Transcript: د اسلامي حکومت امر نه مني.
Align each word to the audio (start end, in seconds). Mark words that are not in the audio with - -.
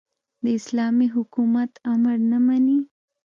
د 0.43 0.45
اسلامي 0.59 1.07
حکومت 1.15 1.71
امر 1.93 2.17
نه 2.31 2.39
مني. 2.45 2.79